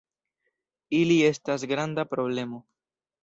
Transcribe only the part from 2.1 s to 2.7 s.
problemo.